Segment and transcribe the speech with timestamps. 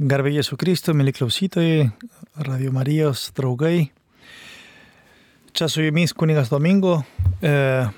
[0.00, 1.90] Garbė Jėzų Kristų, mėly klausytojai,
[2.40, 3.90] Radio Marijos draugai.
[5.52, 7.02] Čia su jumis kunigas Domingo.
[7.44, 7.50] E,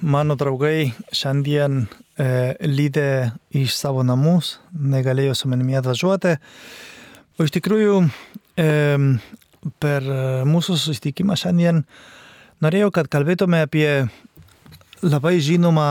[0.02, 1.84] mano draugai šiandien
[2.18, 2.26] e,
[2.66, 6.32] lydė iš savo namus, negalėjo su manimi atvažiuoti.
[7.38, 8.00] O iš tikrųjų,
[8.58, 8.66] e,
[9.78, 10.10] per
[10.50, 11.84] mūsų susitikimą šiandien
[12.58, 13.86] norėjau, kad kalbėtume apie
[15.06, 15.86] labai žinomą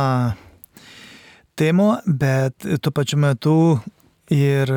[1.56, 3.58] temą, bet tuo pačiu metu
[4.28, 4.76] ir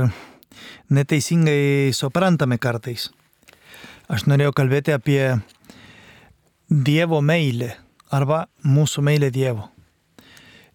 [0.90, 3.10] neteisingai suprantame kartais.
[4.08, 5.20] Aš norėjau kalbėti apie
[6.70, 7.72] Dievo meilę
[8.14, 9.68] arba mūsų meilę Dievo.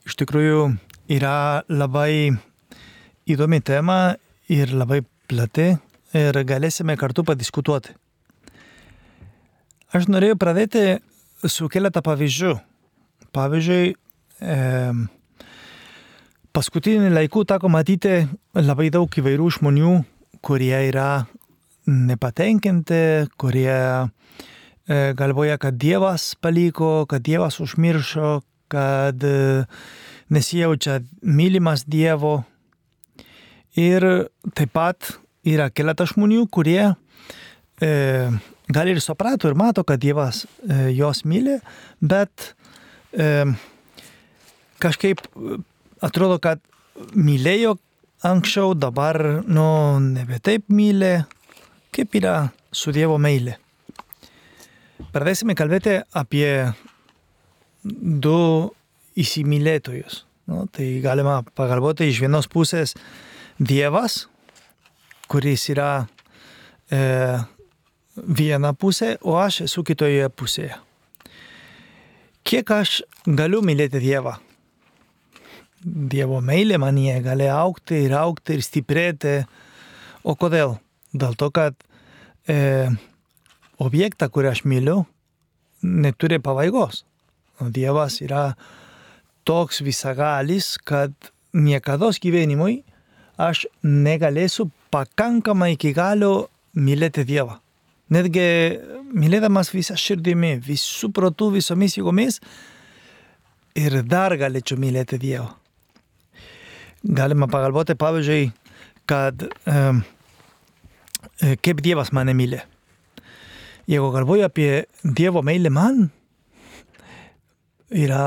[0.07, 0.65] Iš tikrųjų
[1.11, 2.31] yra labai
[3.29, 4.15] įdomi tema
[4.51, 5.73] ir labai plati
[6.17, 7.95] ir galėsime kartu padiskutuoti.
[9.91, 10.83] Aš norėjau pradėti
[11.47, 12.53] su keletą pavyzdžių.
[13.35, 13.93] Pavyzdžiui,
[14.39, 14.57] e,
[16.55, 18.25] paskutinį laikų teko matyti
[18.57, 19.93] labai daug įvairių žmonių,
[20.43, 21.25] kurie yra
[21.87, 29.63] nepatenkinti, kurie e, galvoja, kad Dievas paliko, kad Dievas užmiršo, kad e,
[30.31, 32.41] nesijaučia mylimas Dievo.
[33.79, 34.03] Ir
[34.51, 35.13] taip pat
[35.47, 36.91] yra keletas žmonių, kurie
[37.79, 37.91] e,
[38.71, 41.61] gal ir suprato ir mato, kad Dievas e, jos myli,
[42.03, 42.51] bet
[43.15, 43.47] e,
[44.81, 45.23] kažkaip
[46.01, 46.61] atrodo, kad
[47.15, 47.77] mylėjo
[48.27, 49.65] anksčiau, dabar, nu,
[50.03, 51.19] nebe taip myli,
[51.93, 52.35] kaip yra
[52.71, 53.57] su Dievo meilė.
[55.11, 56.71] Pradėsime kalbėti apie
[57.83, 58.71] du
[59.19, 60.21] įsimylėtojus.
[60.51, 62.93] Nu, tai galima pagalvoti iš vienos pusės
[63.61, 64.25] Dievas,
[65.31, 66.05] kuris yra
[66.91, 67.01] e,
[68.15, 70.77] viena pusė, o aš esu kitoje pusėje.
[72.47, 74.37] Kiek aš galiu mylėti Dievą?
[75.81, 79.39] Dievo meilė manyje gali aukti ir aukti ir stiprėti.
[80.21, 80.75] O kodėl?
[81.11, 81.73] Dėl to, kad
[82.45, 82.87] e,
[83.81, 85.01] objektą, kurį aš myliu,
[85.81, 87.01] neturi pabaigos.
[87.59, 88.51] O Dievas yra
[89.43, 91.13] toks visagalis, kad
[91.53, 92.83] niekada gyvenimui
[93.41, 97.57] aš negalėsiu pakankamai iki galo mylėti Dievą.
[98.11, 98.45] Netgi
[99.15, 102.37] mylėdamas visą širdimi, visų protų, visomis jėgomis
[103.79, 105.60] ir dar galėčiau mylėti Dievą
[107.03, 108.51] galima pagalvoti, pavyzdžiui,
[109.09, 109.77] kad e,
[111.61, 112.61] kaip Dievas mane myli.
[113.89, 116.05] Jeigu galvoju apie Dievo meilę man,
[117.91, 118.23] yra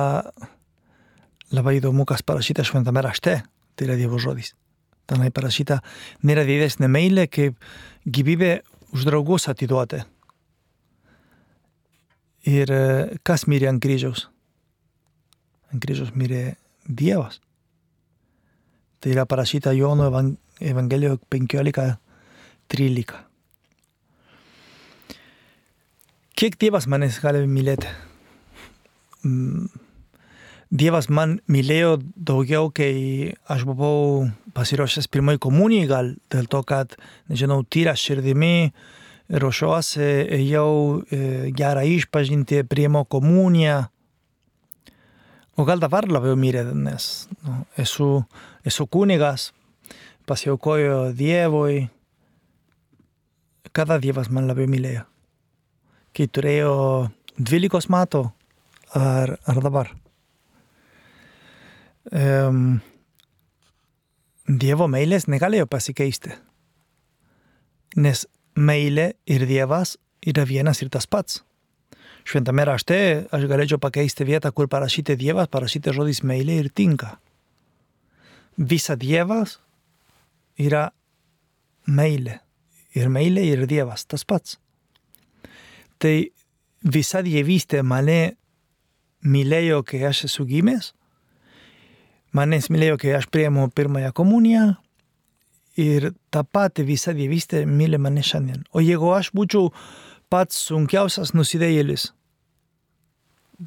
[1.55, 3.39] labai įdomu, kas parašyta šventame rašte,
[3.75, 4.53] tai yra Dievo žodis.
[5.09, 5.81] Tenai parašyta,
[6.25, 7.59] nėra didesnė meilė, kaip
[8.09, 8.53] gyvybė
[8.97, 10.01] už draugus atiduoti.
[12.49, 12.71] Ir
[13.25, 14.27] kas mirė ant kryžiaus?
[15.73, 17.41] Ant kryžiaus mirė Dievas.
[19.05, 20.07] Tai yra parašyta Jono
[20.61, 23.13] Evangelijoje 15.13.
[26.33, 27.91] Kiek Dievas manęs gali mylėti?
[29.29, 29.67] Mm,
[30.73, 34.25] Dievas man mylėjo daugiau, kai aš buvau
[34.57, 36.97] pasiruošęs pirmai komunijai, gal dėl to, kad,
[37.29, 38.73] nežinau, tyra širdimi,
[39.29, 40.71] ruošiuosi, ėjau
[41.05, 41.21] e,
[41.53, 43.83] gerą išpažinti, priemo komuniją.
[45.61, 48.25] O gal dabar labiau mylė, nes nu, esu
[48.65, 49.53] esu kunigas,
[50.27, 51.89] pasiaukojo Dievui.
[53.73, 55.05] Kada Dievas man labiau mylėjo?
[56.15, 56.75] Kai turėjo
[57.37, 58.23] 12 metų
[58.95, 59.91] ar, ar dabar?
[62.15, 62.79] Um,
[64.47, 66.31] dievo meilės negalėjo pasikeisti.
[67.97, 71.43] Nes meilė ir Dievas yra vienas ir tas pats.
[72.25, 72.97] Šventame rašte
[73.35, 77.17] aš galėčiau pakeisti vietą, kur parašyti Dievas, parašyti žodis meilė ir tinka
[78.59, 79.59] visa Dievas
[80.61, 80.89] yra
[81.87, 82.41] meilė.
[82.95, 84.59] Ir meilė ir Dievas tas pats.
[85.99, 86.15] Tai
[86.85, 88.37] visa dievystė mane
[89.25, 90.93] mylėjo, kai aš esu gimęs,
[92.37, 94.65] manęs mylėjo, kai aš priemu pirmąją komuniją
[95.81, 98.67] ir tą patį visa dievystė myli mane šiandien.
[98.73, 99.73] O jeigu aš būčiau
[100.31, 102.11] pats sunkiausias nusidėjėlis,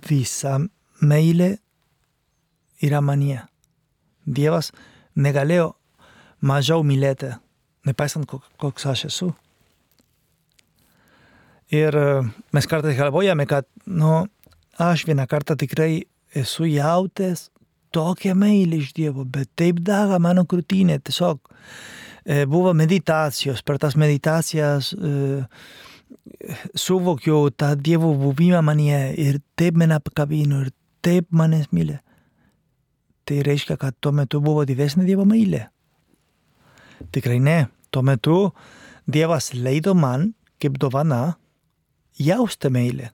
[0.07, 0.57] visa
[1.01, 1.57] meilė
[2.83, 3.43] yra manyje.
[4.27, 4.73] Dievas
[5.15, 5.71] negalėjo
[6.43, 7.31] mažiau mylėti,
[7.87, 9.31] nepaisant koks aš esu.
[11.73, 12.07] Ir e,
[12.55, 14.27] mes kartais galvojame, kad, nu,
[14.79, 17.49] aš vieną kartą tikrai esu jautęs
[17.95, 21.41] tokią meilę iš Dievo, bet taip daga mano krūtinė, tiesiog
[22.23, 25.41] e, buvo meditacijos, per tas meditacijas e,
[26.75, 30.71] suvokiau tą Dievo buvimą manyje ir taip mane apkabino ir
[31.03, 31.99] taip manęs mylė
[33.27, 35.67] tai reiškia, kad tuo metu buvo didesnė Dievo meilė.
[37.11, 37.57] Tikrai ne.
[37.91, 38.37] Tuo metu
[39.07, 41.37] Dievas leido man kaip dovana
[42.19, 43.11] jausti meilę.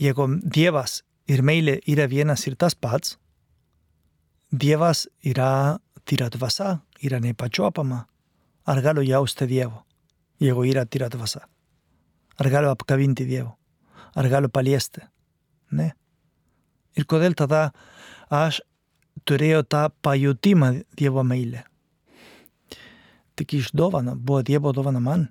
[0.00, 3.16] Jeigu Dievas ir meilė yra vienas ir tas pats,
[4.52, 8.02] Dievas yra tyra dvasia, yra nepačiuopama.
[8.66, 9.82] Ar galiu jausti Dievo,
[10.40, 11.42] jeigu yra tyra dvasia?
[12.38, 13.56] Ar galiu apkabinti Dievo?
[14.14, 15.00] Ar galiu paliesti?
[15.72, 15.92] Ne.
[16.96, 17.70] Ir kodėl tada
[18.32, 18.62] aš
[19.28, 21.66] turėjau tą pajutimą Dievo meilę?
[23.36, 25.28] Tik iš dovana, buvo Dievo dovana man.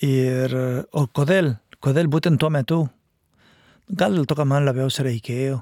[0.00, 0.54] Ir
[0.92, 1.54] o kodėl?
[1.80, 2.80] Kodėl būtent tuo metu?
[3.90, 5.60] Gal dėl to, kad man labiausiai reikėjo.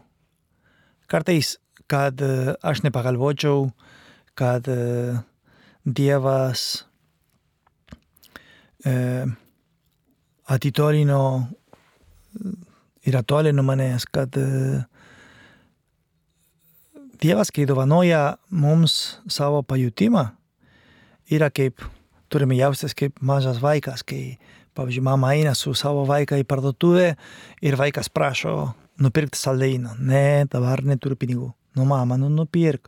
[1.08, 1.56] Kartais,
[1.88, 2.20] kad
[2.62, 3.70] aš nepagalvočiau,
[4.38, 4.66] kad
[5.88, 6.64] Dievas
[8.84, 9.24] e,
[10.44, 11.22] atitolino
[13.08, 14.84] ir atolino manęs, kad e,
[17.18, 20.28] Dievas, kai dovanoja mums savo pajutimą,
[21.34, 21.82] yra kaip,
[22.30, 24.38] turime jaustis kaip mažas vaikas, kai
[24.78, 27.08] Pavyzdžiui, mama eina su savo vaiką į parduotuvę
[27.66, 28.52] ir vaikas prašo
[29.02, 29.96] nupirkti saldainų.
[30.06, 31.48] Ne, dabar neturiu pinigų.
[31.74, 32.86] Nu, mama, nu, nupirk.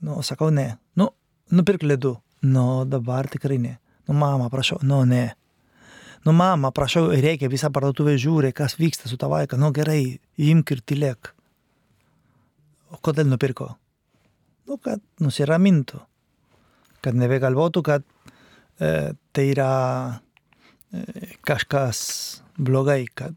[0.00, 0.78] Nu, sakau, ne.
[0.96, 1.10] Nu,
[1.52, 2.14] nupirk ledų.
[2.48, 3.74] Nu, dabar tikrai ne.
[4.08, 4.80] Nu, mama, prašau.
[4.80, 5.34] Nu, ne.
[6.24, 9.60] Nu, mama, prašau, reikia visą parduotuvę žiūri, kas vyksta su ta vaiką.
[9.60, 11.34] Nu, gerai, imk ir tylėk.
[12.92, 13.72] O kodėl nupirko?
[14.68, 16.00] Nu, kad nusiramintų.
[17.04, 18.04] Kad nebegalvotų, kad
[18.80, 19.72] e, tai yra
[21.46, 22.00] kažkas
[22.58, 23.36] blogai, kad,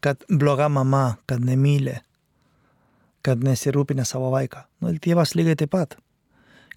[0.00, 2.00] kad bloga mama, kad nemylė,
[3.26, 4.64] kad nesirūpina savo vaiką.
[4.80, 5.96] Nu, ir tėvas lygiai taip pat.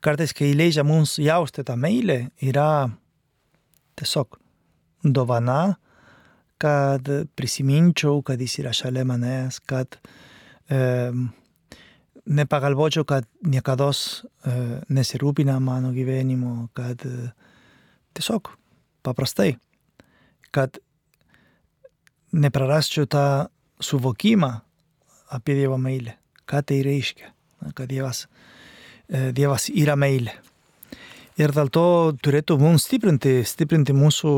[0.03, 2.89] Kartais, kai leidžia mums jausti tą meilę, yra
[3.99, 4.39] tiesiog
[5.03, 5.75] dovana,
[6.59, 9.99] kad prisiminčiau, kad jis yra šalia manęs, kad
[10.71, 11.11] e,
[12.29, 14.53] nepagalvočiau, kad niekada e,
[14.93, 17.31] nesirūpina mano gyvenimo, kad e,
[18.17, 18.53] tiesiog
[19.05, 19.55] paprastai
[20.51, 20.77] kad
[22.31, 23.47] neprarasčiau tą
[23.79, 24.51] suvokimą
[25.29, 26.17] apie Dievo meilę.
[26.45, 27.33] Ką tai reiškia?
[27.75, 28.27] Kad Dievas,
[29.09, 30.33] e, Dievas yra meilė.
[31.39, 31.85] Ir dėl to
[32.19, 34.33] turėtų mums stiprinti, stiprinti mūsų,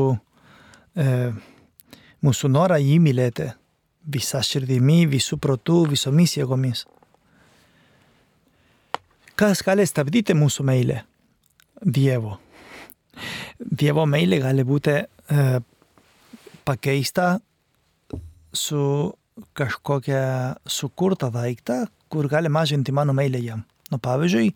[0.96, 1.32] e,
[2.22, 3.48] mūsų norą jį mylėti
[4.04, 6.84] visą širdimi, visų protų, visomis jėgomis.
[9.38, 11.02] Kas gali stabdyti mūsų meilę?
[11.82, 12.36] Dievo.
[13.58, 15.60] Dievo meilė gali būti e,
[16.64, 17.34] pakeista
[18.52, 18.84] su
[19.56, 20.22] kažkokia
[20.68, 23.64] sukurta daiktą, kur gali mažinti mano meilę jam.
[23.92, 24.52] Nu, pavyzdžiui,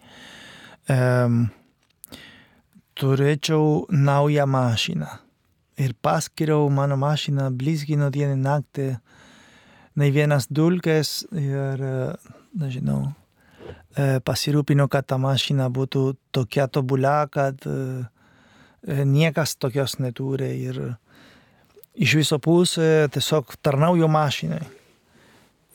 [0.93, 1.47] um,
[2.97, 5.09] turėčiau naują mašiną
[5.77, 8.87] ir paskiriau mano mašiną, blizgino dieną naktį,
[10.01, 11.83] nei vienas dulkės ir,
[12.57, 13.11] nežinau,
[13.97, 16.03] pasirūpino, kad ta mašina būtų
[16.37, 17.65] tokia tobula, kad
[18.87, 20.81] niekas tokios neturi ir
[21.97, 24.63] iš viso pusė tiesiog tarnauju mašinai.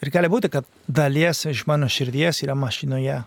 [0.01, 3.19] Ir gali būti, kad dalies iš mano širdies yra mašinoje.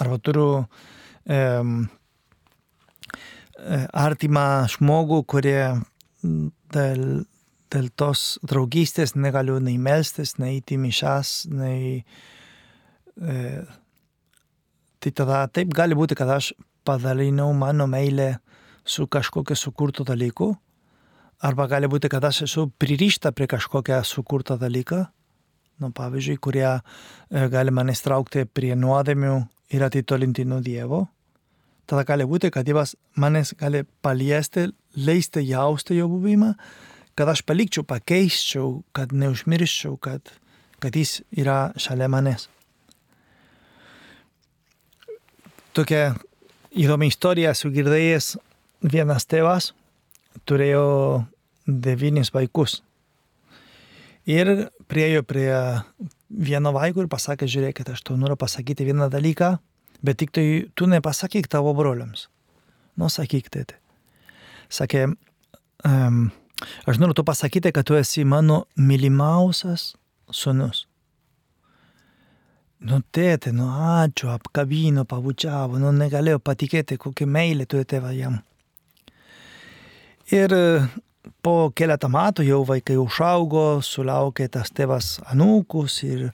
[0.00, 1.88] Arba turiu um,
[3.92, 5.62] artimą žmogų, kurie
[6.74, 7.04] dėl,
[7.72, 12.00] dėl tos draugystės negaliu nei melstis, nei eiti mišas, nei...
[13.20, 13.36] E,
[15.00, 16.52] tai tada taip gali būti, kad aš
[16.84, 18.36] padalinau mano meilę
[18.84, 20.54] su kažkokiu sukurtu dalyku
[21.40, 24.98] Arba gali būti, kad aš esu pririšta prie kažkokią sukurtą dalyką,
[25.80, 26.80] nu, pavyzdžiui, kurie e,
[27.48, 29.38] gali mane straukti prie nuodėmių
[29.72, 31.06] ir atitolinti nuo Dievo.
[31.88, 34.66] Tada gali būti, kad Dievas manęs gali paliesti,
[35.00, 36.52] leisti jausti jo buvimą,
[37.16, 40.34] kad aš palikčiau, pakeisčiau, kad neužmirščiau, kad,
[40.76, 42.50] kad jis yra šalia manęs.
[45.76, 46.14] Tokia
[46.74, 48.34] įdomi istorija esu girdėjęs
[48.90, 49.70] vienas tėvas,
[50.48, 50.86] turėjo
[51.66, 52.80] devynis vaikus.
[54.26, 55.50] Ir priejo prie
[56.30, 59.54] vieno vaiko ir pasakė, žiūrėkit, aš tau noriu pasakyti vieną dalyką,
[60.02, 62.26] bet tik tai tu nepasakyk tavo broliams.
[62.98, 63.78] Nu, sakyk, tėti.
[64.70, 65.06] Sakė,
[65.86, 66.28] um,
[66.86, 69.94] aš noriu tu pasakyti, kad tu esi mano mylimiausias
[70.30, 70.84] sunus.
[72.80, 78.38] Nu, tėti, nu, ačiū, apkabino, pabučiavo, nu, negalėjau patikėti, kokia meilė turi tėvą jam.
[80.32, 80.54] Ir
[81.44, 86.30] po keletą metų jau vaikai užaugo, sulaukė tas tėvas anūkus ir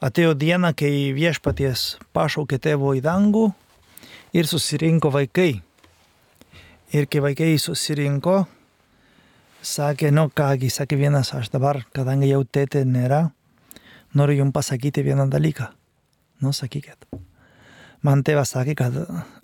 [0.00, 1.84] atėjo diena, kai viešpaties
[2.16, 3.44] pašaukė tėvo į dangų
[4.32, 5.52] ir susirinko vaikai.
[6.96, 8.44] Ir kai vaikai susirinko,
[9.60, 13.26] sakė, nu kągi, sakė vienas, aš dabar, kadangi jau tėtė nėra,
[14.14, 15.66] noriu jums pasakyti vieną dalyką.
[16.42, 17.06] Nu, sakykit.
[18.04, 18.96] Man tėvas sakė, kad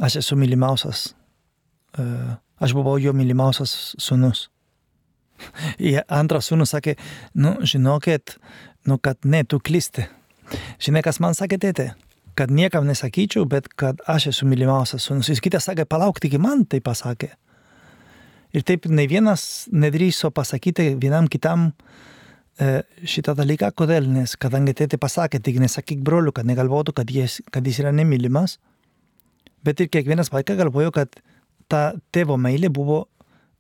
[0.03, 1.15] aš esu mylimiausias,
[1.99, 4.49] uh, aš buvau jo mylimiausias sunus.
[5.81, 6.97] Ir antras sunus sakė,
[7.35, 8.37] nu, žinokit,
[8.87, 10.07] nu, kad ne, tu klysti.
[10.83, 11.91] Žinai, kas man sakė tėtė?
[12.37, 15.31] Kad niekam nesakyčiau, bet kad aš esu mylimiausias sunus.
[15.33, 17.33] Jis kitas sakė, palauk, tik man tai pasakė.
[18.53, 22.20] Ir taip ne vienas nedrįso pasakyti vienam kitam, uh, E,
[22.61, 27.67] šitą dalyką, kodėl, nes kadangi tėtė pasakė, tik nesakyk broliu, kad negalvotų, kad jis, kad
[27.67, 28.59] jis yra nemylimas,
[29.65, 31.23] bet ir kiekvienas vaikas galvojo, kad
[31.73, 33.07] ta tėvo meilė buvo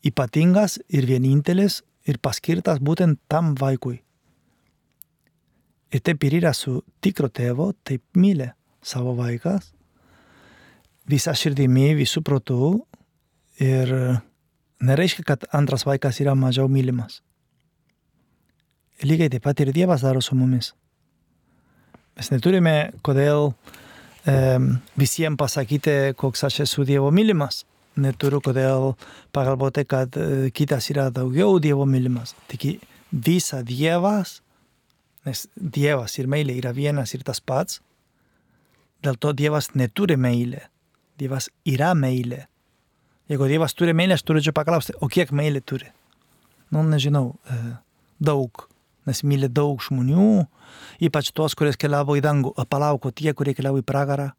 [0.04, 4.00] ypatingas ir vienintelis ir paskirtas būtent tam vaikui.
[5.90, 8.50] Ir taip ir yra su tikro tėvo, taip myli
[8.84, 9.72] savo vaikas,
[11.10, 12.76] visą širdimi, visų protų
[13.64, 13.96] ir
[14.84, 17.22] nereiškia, kad antras vaikas yra mažiau mylimas
[19.06, 20.72] lygiai taip pat ir Dievas daro su mumis.
[22.18, 23.52] Mes neturime kodėl
[24.28, 24.34] e,
[25.00, 27.64] visiems pasakyti, koks aš esu Dievo mylimas.
[28.00, 28.94] Neturiu kodėl
[29.34, 32.34] pagalvoti, kad e, kitas yra daugiau Dievo mylimas.
[32.50, 34.40] Tik visa Dievas,
[35.26, 37.80] nes Dievas ir meilė yra vienas ir tas pats.
[39.00, 40.66] Dėl to Dievas neturi meilę.
[41.20, 42.44] Dievas yra meilė.
[43.30, 45.88] Jeigu Dievas turi meilę, aš turėčiau paklausti, o kiek meilė turi?
[46.74, 47.78] Nu, nežinau, e,
[48.20, 48.66] daug
[49.10, 50.46] nes myli daug žmonių,
[51.02, 54.30] ypač tos, kurie keliavo į dangų, palauko tie, kurie keliavo į pragarą.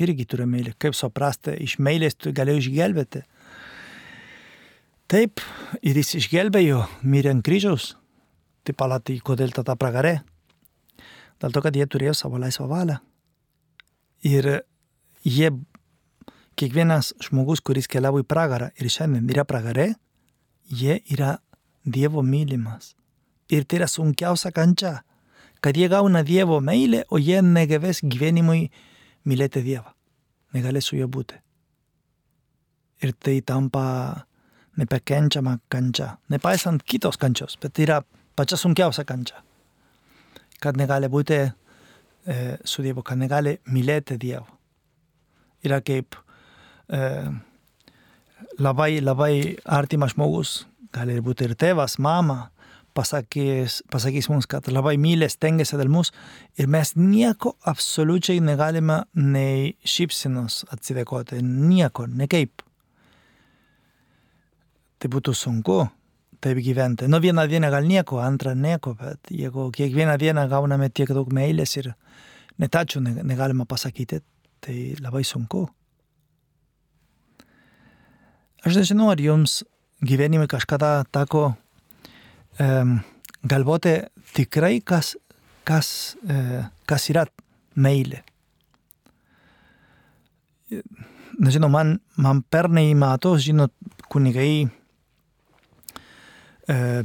[0.00, 0.72] Irgi turi meilį.
[0.80, 3.22] Kaip suprasti, iš meilės tu galėjai išgelbėti.
[5.12, 5.42] Taip,
[5.84, 7.92] ir jis išgelbėjo, mirė ant kryžiaus.
[8.64, 10.16] Tai palatai, kodėl tada pragarė?
[11.42, 12.96] Dėl to, kad jie turėjo savo laisvą valią.
[14.24, 14.48] Ir
[15.28, 15.50] jie,
[16.56, 19.92] kiekvienas žmogus, kuris keliavo į pragarą ir šiandien yra pragarė,
[20.72, 21.36] jie yra
[21.84, 22.94] Dievo mylimas.
[23.52, 24.98] Ir tai yra sunkiausia kančia,
[25.60, 28.70] kad jie gauna Dievo meilę, o jie negebės gyvenimui
[29.28, 29.92] mylėti Dievą.
[30.54, 31.36] Negalės su juo būti.
[33.04, 33.84] Ir tai tampa
[34.76, 36.14] nepakenčiama kančia.
[36.32, 38.00] Nepaisant kitos kančios, bet tai yra
[38.36, 39.42] pačia sunkiausia kančia.
[40.60, 41.50] Kad negali būti e,
[42.64, 44.46] su Dievu, kad negali mylėti Dievo.
[45.64, 46.16] Yra kaip
[46.88, 47.00] e,
[48.58, 49.34] labai, labai
[49.64, 52.50] artimas žmogus, gali būti ir tėvas, mama,
[52.94, 56.14] pasakys, pasakys mums, kad labai myli, stengiasi dėl mūsų
[56.62, 62.62] ir mes nieko absoliučiai negalime nei šypsinos atsidėkoti, nieko, nekaip.
[65.02, 65.82] Tai būtų sunku
[66.44, 67.08] taip gyventi.
[67.08, 71.76] Nu vieną dieną gal nieko, antrą nieko, bet jeigu kiekvieną dieną gauname tiek daug meilės
[71.80, 71.94] ir
[72.60, 74.20] netačių negalima pasakyti,
[74.60, 75.66] tai labai sunku.
[78.64, 79.62] Aš nežinau, ar jums
[80.04, 81.63] gyvenime kažkada teko um,
[82.58, 83.96] galvoti
[84.34, 85.16] tikrai, kas,
[85.66, 87.26] kas, uh, kas yra
[87.74, 88.22] meilė.
[91.42, 93.72] Nežinau, man, man pernai metų, žinot,
[94.10, 94.70] kunigai uh,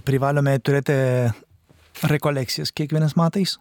[0.06, 0.94] privalome turėti
[2.10, 3.58] rekolekcijas kiekvienas metais.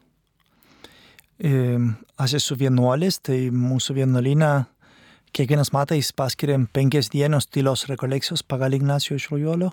[2.19, 4.65] Aš esu vienuolis, tai mūsų vienuolyną
[5.35, 9.71] kiekvienas metais paskiriam penkias dienos tylos rekolekcijos pagal Ignacio iš Rojolio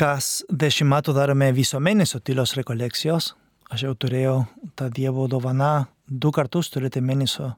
[0.00, 3.32] kas dešimt metų darome viso mėnesio tylos rekolekcijos.
[3.72, 4.38] Aš jau turėjau
[4.78, 7.54] tą Dievo dovaną du kartus turėti mėnesio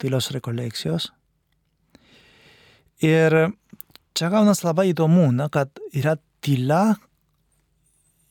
[0.00, 1.10] tylos rekolekcijos.
[3.04, 3.36] Ir
[4.16, 6.96] čia gaunas labai įdomu, na, kad yra tyla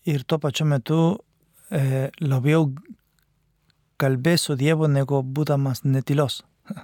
[0.10, 1.00] ir tuo pačiu metu
[1.70, 2.72] e, labiau
[4.02, 6.42] kalbėsiu Dievu negu būdamas netylos.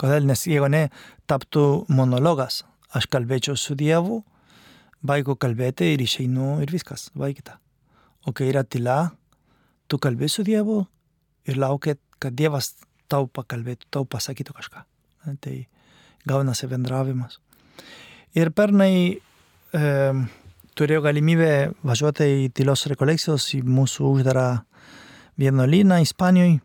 [0.00, 0.26] Kodėl?
[0.28, 0.88] Nes jeigu ne,
[1.30, 2.62] taptų monologas.
[2.92, 4.20] Aš kalbėčiau su Dievu,
[5.06, 7.58] baigiu kalbėti ir išeinu ir viskas, baigta.
[8.26, 9.12] O kai yra tyla,
[9.90, 10.84] tu kalbė su Dievu
[11.50, 12.72] ir laukia, kad Dievas
[13.10, 14.84] tau pakalbėtų, tau pasakytų kažką.
[15.42, 15.56] Tai
[16.28, 17.38] gaunasi bendravimas.
[18.38, 19.82] Ir pernai e,
[20.78, 21.52] turėjau galimybę
[21.84, 24.46] važiuoti į tylos rekolekcijos į mūsų uždarą
[25.40, 26.60] vienuolyną Ispanijoje.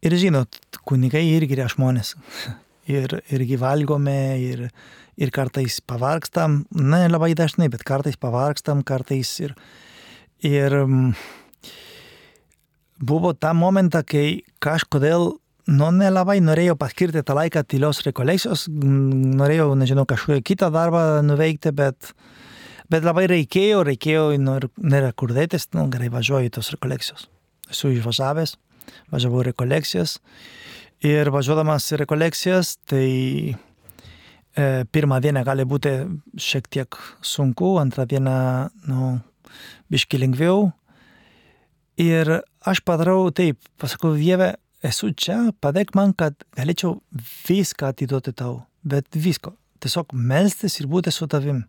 [0.00, 0.56] Ir žinot,
[0.88, 2.16] kunigai irgi yra žmonės.
[2.90, 4.64] Ir, irgi valgome, ir,
[5.20, 9.54] ir kartais pavargstam, ne labai dažnai, bet kartais pavargstam, kartais ir,
[10.42, 11.12] ir mm,
[13.04, 15.30] buvo tą momentą, kai kažkodėl
[15.70, 22.12] nu, nelabai norėjau paskirti tą laiką tylios rekolekcijos, norėjau, nežinau, kažkokią kitą darbą nuveikti, bet,
[22.90, 27.28] bet labai reikėjo, reikėjo, nėra kur dėtis, nu, gerai važiuoju tos rekolekcijos.
[27.70, 28.56] Esu išvažiavęs,
[29.12, 30.18] važiavau rekolekcijas
[31.06, 33.08] ir važiuodamas į rekolekcijas, tai
[34.58, 35.92] E, pirmą dieną gali būti
[36.34, 38.34] šiek tiek sunku, antrą dieną,
[38.90, 39.12] nu,
[39.92, 40.72] biški lengviau.
[42.00, 46.98] Ir aš padarau taip, pasakau, Dieve, esu čia, padėk man, kad galėčiau
[47.46, 49.54] viską atiduoti tau, bet visko.
[49.80, 51.62] Tiesiog melstis ir būti su tavim.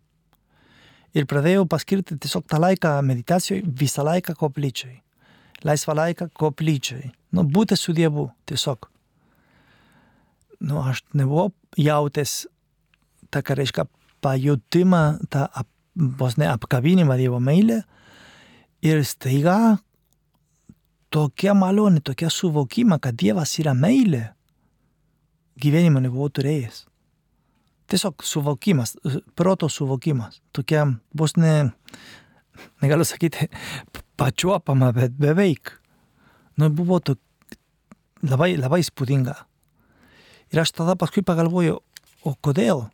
[1.14, 4.98] Ir pradėjau paskirti tiesiog tą laiką meditacijai, visą laiką koplyčiai.
[5.62, 7.12] Laisvą laiką koplyčiai.
[7.36, 8.91] Nu, būti su Dievu, tiesiog.
[10.62, 11.50] Nu, aš nebuvau
[11.80, 12.44] jautęs
[13.32, 13.86] tą, ką reiškia,
[14.22, 15.02] pajutimą,
[15.32, 17.82] tą ap, vos ne apkabinimą Dievo meilę.
[18.82, 19.78] Ir staiga
[21.12, 24.24] tokia malonė, tokia suvokima, kad Dievas yra meilė,
[25.60, 26.86] gyvenimo nebuvau turėjęs.
[27.92, 28.96] Tiesiog suvokimas,
[29.36, 30.40] proto suvokimas.
[30.56, 31.72] Tokia, bus ne,
[32.82, 33.50] negaliu sakyti,
[34.16, 35.74] pačiuopama, bet beveik.
[36.56, 37.18] Nu, buvo to,
[38.24, 39.36] labai, labai įspūdinga.
[40.52, 41.78] Ir aš tada paskui pagalvoju,
[42.28, 42.84] o kodėl?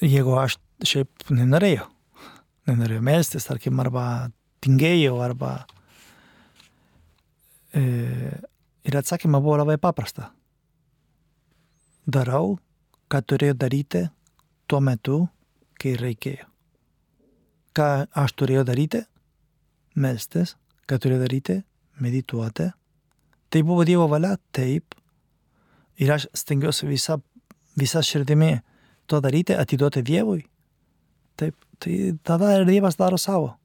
[0.00, 1.84] Jeigu aš šiaip nenorėjau,
[2.70, 4.30] nenorėjau melstis, tarkim, arba
[4.64, 5.52] tingėjau arba.
[7.76, 7.82] E,
[8.88, 10.30] ir atsakymą buvo labai paprasta.
[12.08, 12.56] Darau,
[13.12, 14.06] ką turėjau daryti
[14.70, 15.26] tuo metu,
[15.76, 16.48] kai reikėjo.
[17.76, 19.04] Ką aš turėjau daryti?
[19.98, 20.56] Melstis.
[20.88, 21.60] Ką turėjau daryti?
[22.00, 22.70] Medituoti.
[23.48, 24.36] Tai buvo Dievo valia?
[24.52, 24.94] Taip.
[25.98, 27.18] Ir aš stengiuosi visą,
[27.78, 28.58] visą širdimi
[29.08, 30.42] to daryti, atiduoti Dievui.
[31.38, 31.56] Taip.
[31.78, 31.94] Tai
[32.26, 33.58] tada ir Dievas daro savo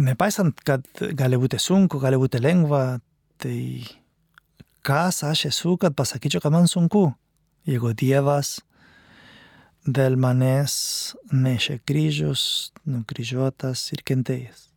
[0.00, 3.00] nepaisant, kad gali būti sunku, gali būti lengva,
[3.42, 3.84] tai
[4.86, 7.10] kas aš esu, kad pasakyčiau, kad man sunku,
[7.68, 8.60] jeigu Dievas
[9.86, 10.74] dėl manęs
[11.32, 14.71] nešė kryžius, nukryžiuotas ir kentėjęs.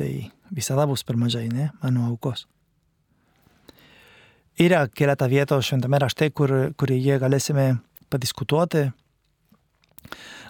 [0.00, 0.08] Tai
[0.56, 2.46] visada bus per mažai, ne, mano aukos.
[4.60, 7.66] Yra keletą vietų šventame rašte, kur, kurioje galėsime
[8.12, 8.88] padiskutuoti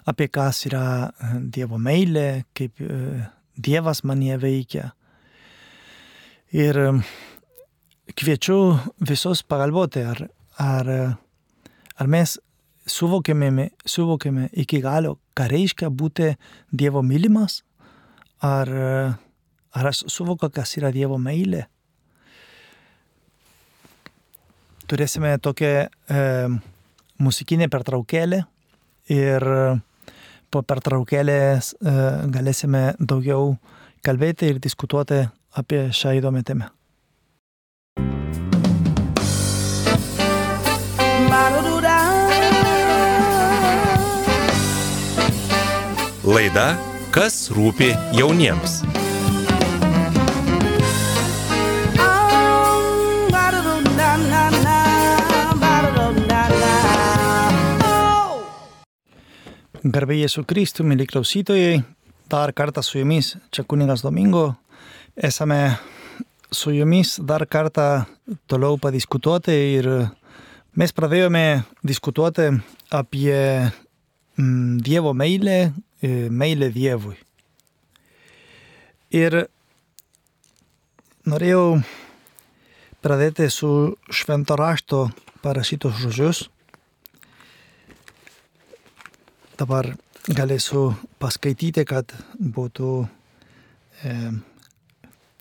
[0.05, 3.25] apie kas yra e, Dievo meilė, kaip e,
[3.61, 4.91] Dievas manie veikia.
[6.55, 6.87] Ir e,
[8.17, 8.59] kviečiu
[9.07, 10.23] visus pagalvoti, ar,
[10.59, 10.91] ar,
[11.95, 12.37] ar mes
[12.89, 16.33] suvokėme, suvokėme iki galo, ką reiškia būti
[16.71, 17.61] Dievo mylimas,
[18.41, 18.71] ar,
[19.71, 21.65] ar aš suvokiu, kas yra Dievo meilė.
[24.91, 26.23] Turėsime tokią e,
[27.23, 28.41] muzikinę pertraukėlę
[29.15, 29.47] ir
[30.51, 31.95] po pertraukėlės e,
[32.33, 33.55] galėsime daugiau
[34.03, 35.23] kalbėti ir diskutuoti
[35.55, 36.69] apie šią įdomią temą.
[46.31, 46.69] Laida
[47.11, 48.77] Kas rūpi jauniems?
[59.81, 61.79] Garbė Jėzų Kristų, mėly klausytojai,
[62.29, 64.51] dar kartą su jumis, čia kuningas Domingo,
[65.17, 65.79] esame
[66.53, 68.03] su jumis dar kartą
[68.45, 69.89] toliau padiskutuoti ir
[70.77, 72.51] mes pradėjome diskutuoti
[72.93, 73.33] apie
[74.37, 77.17] mm, Dievo meilę, e, meilę Dievui.
[79.17, 79.47] Ir
[81.25, 81.81] norėjau
[83.01, 85.07] pradėti su švento rašto
[85.41, 86.45] parašytos žodžius
[89.61, 89.91] dabar
[90.25, 94.13] galėsiu paskaityti, kad būtų e,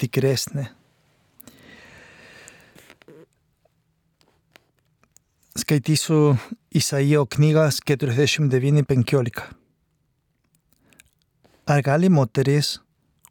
[0.00, 0.66] tikresnė.
[5.60, 6.36] Skaitysiu
[6.76, 9.40] Isaijo knygas 49.15.
[11.70, 12.78] Ar gali moteris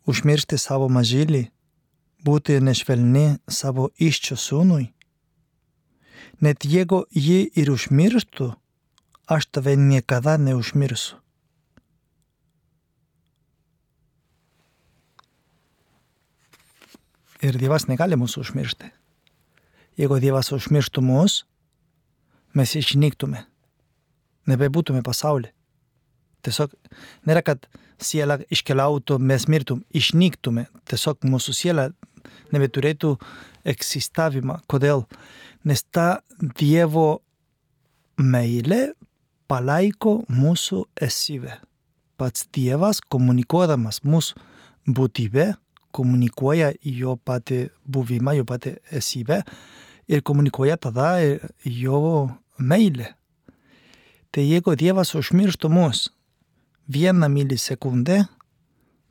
[0.09, 1.43] užmiršti savo mažylį,
[2.25, 4.87] būti nešvelni savo iščio sūnui?
[6.39, 8.49] Net jeigu ji ir užmirštų,
[9.29, 11.19] aš tave niekada neužmirsiu.
[17.39, 18.89] Ir Dievas negali mūsų užmiršti.
[19.99, 21.43] Jeigu Dievas užmirštų mus,
[22.57, 23.45] mes išnyktume.
[24.49, 25.53] Nebebūtume pasaulyje.
[26.43, 26.73] Tiesiog
[27.27, 27.69] nėra, kad
[28.01, 30.65] siela iškeliautų, mes mirtum, išnyktume.
[30.89, 31.89] Tiesiog mūsų siela
[32.51, 33.13] nebeturėtų
[33.67, 34.61] egzistavimą.
[34.71, 35.05] Kodėl?
[35.67, 37.21] Nes ta Dievo
[38.19, 38.89] meilė
[39.49, 41.57] palaiko mūsų esybę.
[42.19, 44.37] Pats Dievas, komunikuodamas mūsų
[44.95, 45.53] būtybę,
[45.95, 49.41] komunikuoja jo patį buvimą, jo patį esybę
[50.09, 51.15] ir komunikuoja tada
[51.65, 53.13] jo meilę.
[54.29, 56.09] Tai jeigu Dievas užmirštų mus
[56.89, 58.23] vieną milisekundę,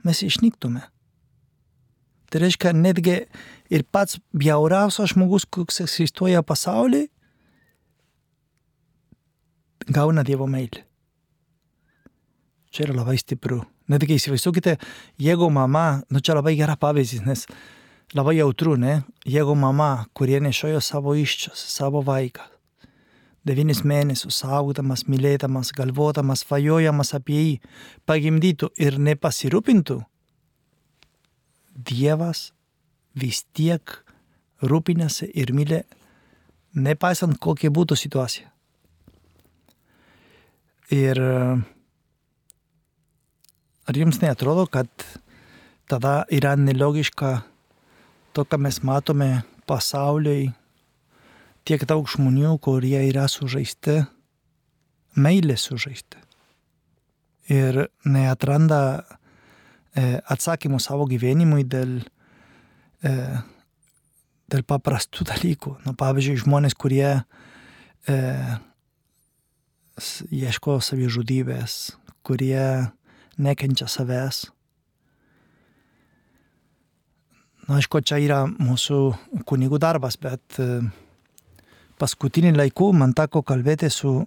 [0.06, 0.84] mes išnyktume.
[2.28, 3.22] Tai reiškia, netgi
[3.72, 7.08] ir pats bjauriausias žmogus, koks egzistuoja pasaulyje,
[9.88, 10.84] gauna Dievo meilę.
[12.68, 14.74] Čia yra labai stipru, Netgi įsivaizduokite,
[15.16, 17.46] jeigu mama, nu čia labai gera pavyzdys, nes
[18.12, 18.98] labai jautru, ne?
[19.24, 22.44] Jeigu mama, kurie nešiojo savo iščius, savo vaiką,
[23.48, 27.56] devynis mėnesius saugdamas, mylėdamas, galvodamas, svajojamas apie jį,
[28.08, 30.02] pagimdytų ir nepasirūpintų,
[31.78, 32.48] Dievas
[33.14, 33.92] vis tiek
[34.66, 35.84] rūpinasi ir mylė,
[36.74, 38.48] nepaisant kokia būtų situacija.
[40.94, 41.18] Ir
[43.88, 44.88] ar jums neatrodo, kad
[45.88, 47.42] tada yra nelogiška
[48.32, 50.48] to, ką mes matome pasauliui,
[51.68, 53.98] tiek daug žmonių, kurie yra sužaisti,
[55.20, 56.20] meilė sužaisti.
[57.52, 58.80] Ir neatranda
[60.28, 61.98] atsakymų savo gyvenimui dėl,
[64.48, 65.74] dėl paprastų dalykų.
[65.84, 68.18] Nu, pavyzdžiui, žmonės, kurie e,
[70.30, 72.88] ieško savižudybės, kurie
[73.38, 74.46] nekenčia savęs.
[77.68, 78.98] Na, aišku, čia yra mūsų
[79.48, 80.80] kunigų darbas, bet e,
[82.00, 84.22] paskutinį laiku man teko kalbėti su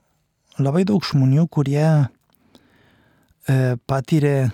[0.61, 3.57] labai daug žmonių, kurie e,
[3.89, 4.51] patyrė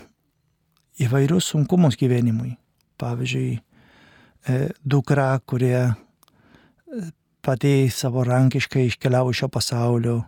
[1.03, 2.55] įvairius sunkumus gyvenimui.
[2.97, 3.59] Pavyzdžiui,
[4.85, 5.93] dukra, kurie
[7.41, 10.21] pati savarankiškai iškeliavo iš šio pasaulio.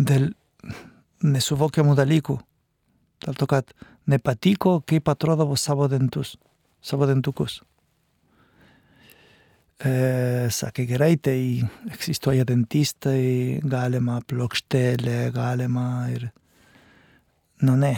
[0.00, 0.28] Dėl
[1.20, 2.36] nesuvokiamų dalykų.
[3.24, 3.72] Dėl to, kad
[4.08, 6.36] nepatiko, kaip atrodavo savo dantus,
[6.80, 7.60] savo dantukus.
[9.80, 11.38] E, sakė, gerai, tai
[11.88, 16.28] egzistuoja dentistai, galima plokštelė, galima ir...
[17.64, 17.94] Nu ne,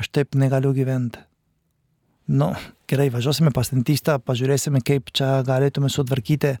[0.00, 1.20] aš taip negaliu gyventi.
[2.32, 2.52] Nu,
[2.88, 6.54] gerai, važiuosime pas dentistą, pažiūrėsime, kaip čia galėtume sutvarkyti.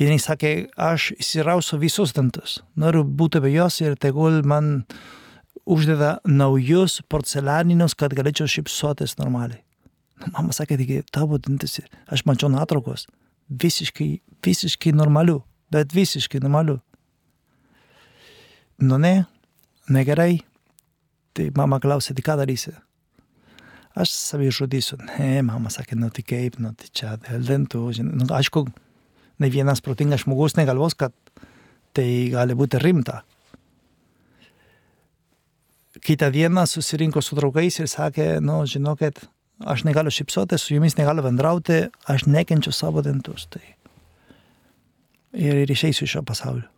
[0.00, 4.86] Ir jis sakė, aš įsirausiu visus dantus, noriu būti be jos ir tegul man
[5.68, 9.60] uždeda naujus porcelianinius, kad galėčiau šypsotis normaliai.
[10.32, 13.06] Mama sakė, taigi tavo dantis, aš mačiau nuotraukos
[13.50, 16.78] visiškai, visiškai normaliu, bet visiškai normaliu.
[18.80, 19.24] Nu ne,
[19.88, 20.40] negerai.
[21.36, 22.72] Tai mama klausė, tai ką darysi?
[23.98, 24.98] Aš savai žudysiu.
[25.18, 27.84] Ne, mama sakė, nu tai kaip, nu tai čia dėl dantų.
[28.06, 28.64] Nu, aišku,
[29.40, 31.14] ne vienas protingas žmogus negalvos, kad
[31.96, 33.22] tai gali būti rimta.
[36.00, 39.18] Kitą dieną susirinko su draugais ir sakė, nu, žinokit,
[39.60, 43.48] aš negaliu šypsotis, su jumis negaliu bendrauti, aš nekenčiu savo dantus.
[43.50, 43.64] Tai.
[45.34, 46.68] Ir, ir išeisiu iš šio pasaulio.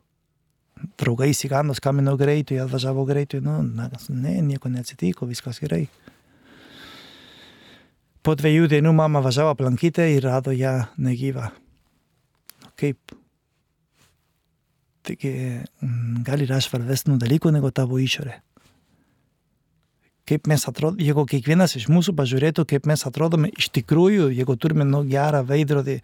[0.98, 5.84] Draugai įsigando, skambino greitai, atvažiavo greitai, nu, na, ne, nieko neatsitiko, viskas gerai.
[8.22, 11.50] Po dviejų dienų mama važiavo aplankyti ir rado ją negyvą.
[12.82, 13.16] Kaip?
[15.06, 15.34] Taigi,
[16.26, 18.40] gal yra svarbesnių dalykų negu tavo išorė
[20.28, 24.86] kaip mes atrodome, jeigu kiekvienas iš mūsų pažiūrėtų, kaip mes atrodome iš tikrųjų, jeigu turime
[24.88, 25.98] nu, gerą veidrodį,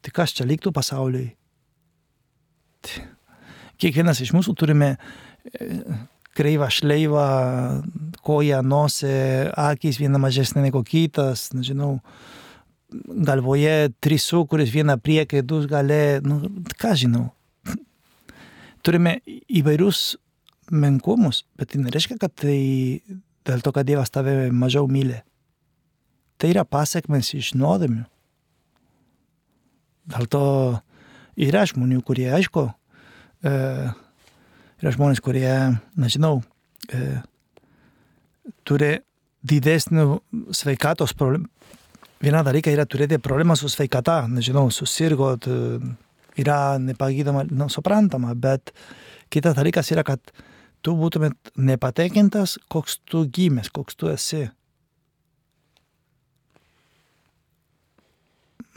[0.00, 1.26] tai kas čia liktų pasauliui?
[3.80, 4.94] Kiekvienas iš mūsų turime
[6.38, 7.26] kreivą šleivą,
[8.24, 9.14] koją, nosį,
[9.58, 11.98] akis viena mažesnė negu kitas, nežinau,
[12.90, 16.42] galvoje trisų, kuris viena priekį, du galė, nu,
[16.80, 17.28] ką žinau.
[18.86, 20.16] Turime įvairius
[20.70, 22.58] menkumus, bet tai nereiškia, kad tai
[23.46, 25.20] dėl to, kad Dievas tave mažiau myli.
[26.40, 28.06] Tai yra pasiekmes iš nuodėmių.
[30.10, 30.44] Dėl to
[31.40, 32.64] yra žmonių, kurie, aišku,
[33.44, 33.52] e,
[34.80, 35.52] yra žmonės, kurie,
[36.00, 36.40] nežinau,
[36.88, 37.20] e,
[38.64, 38.96] turi
[39.46, 40.20] didesnių
[40.56, 41.48] sveikatos problemų.
[42.20, 45.46] Viena dalyka yra turėti problemą su sveikata, nežinau, susirgot,
[46.40, 48.74] yra nepagydoma, nu, suprantama, bet
[49.32, 50.20] kitas dalykas yra, kad
[50.84, 54.42] tu būtumėt nepatenkintas, koks tu gimęs, koks tu esi.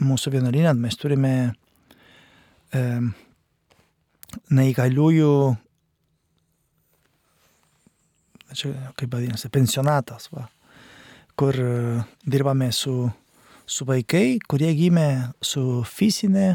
[0.04, 1.34] Mūsų vienuolinat mes turime
[2.72, 2.80] e,
[4.56, 5.34] neįgaliųjų,
[8.54, 10.46] čia kaip vadinasi, pensionatas, va,
[11.38, 11.60] kur
[12.24, 12.96] dirbame su,
[13.66, 16.54] su vaikai, kurie gimė su fizinė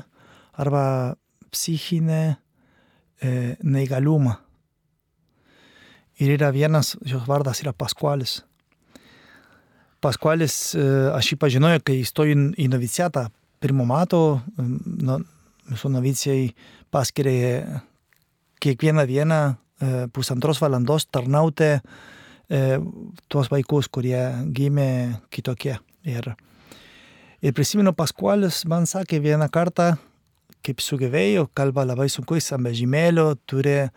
[0.59, 1.15] arba
[1.49, 4.35] psichinė e, neįgalumą.
[6.19, 8.41] Ir yra vienas, jos vardas yra Paskualis.
[10.03, 10.75] Paskualis,
[11.15, 13.25] aš jį pažinojau, kai įstojau į noviciatą
[13.59, 15.17] pirmo mato, no,
[15.67, 16.45] mūsų novicijai
[16.91, 17.81] paskiria
[18.63, 19.39] kiekvieną dieną
[20.15, 21.73] pusantros valandos tarnauti
[23.27, 24.21] tuos vaikus, kurie
[24.55, 24.89] gimė
[25.31, 25.77] kitokie.
[26.07, 26.31] Ir,
[27.41, 29.93] ir prisimenu, Paskualis man sakė vieną kartą,
[30.65, 33.89] kaip sugebėjo, kalba labai sunku, jis ant vežimėlio turi e,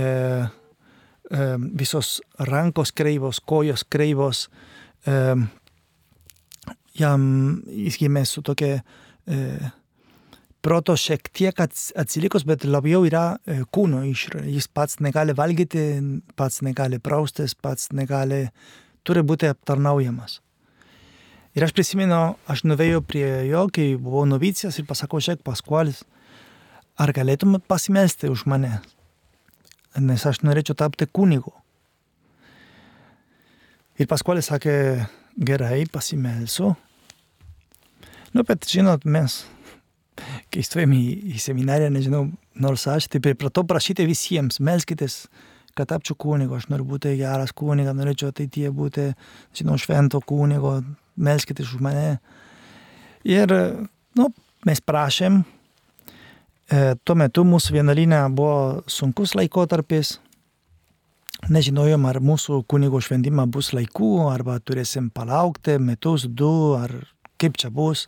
[0.00, 1.46] e,
[1.80, 2.18] visos
[2.50, 4.48] rankos kreivos, kojos kreivos.
[5.08, 5.16] E,
[6.98, 7.24] jam
[7.66, 9.40] jis gimė su tokia e,
[10.64, 14.48] proto šiek tiek atsilikus, bet labiau yra e, kūno išraiška.
[14.54, 15.84] Jis pats negali valgyti,
[16.38, 18.46] pats negali praustis, pats negali,
[19.04, 20.40] turi būti aptarnaujamas.
[21.54, 26.02] Ir aš prisimenu, aš nuvėjau prie jo, kai buvau novicijas ir pasakau, žiūrėk, Paskualis,
[26.98, 28.80] ar galėtum pasimelsti už mane?
[29.94, 31.52] Nes aš norėčiau tapti kunigu.
[34.02, 34.76] Ir Paskualis sakė,
[35.38, 36.72] gerai, pasimelsiu.
[38.34, 39.44] Nu, bet žinot, mes
[40.52, 41.02] kai stojom į,
[41.34, 42.24] į seminariją, nežinau,
[42.60, 45.24] nors aš tai pripratau prašyti visiems, melskitės,
[45.74, 49.08] kad tapčiau kunigo, aš noriu būti geras kunigas, norėčiau ateityje būti,
[49.58, 50.76] žinau, švento kunigo,
[51.16, 52.18] melskitės už mane.
[53.24, 53.52] Ir,
[54.18, 54.28] nu,
[54.66, 55.40] mes prašėm,
[56.68, 60.18] e, tuo metu mūsų vienuolinė buvo sunkus laikotarpis,
[61.52, 66.92] nežinojom, ar mūsų kunigo šventimą bus laikų, arba turėsim palaukti metus, du, ar
[67.40, 68.06] kaip čia bus.